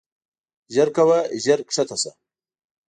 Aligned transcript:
ژر 0.73 0.87
کوه 0.95 1.19
ژر 1.43 1.59
کښته 1.67 1.95
شه. 2.01 2.11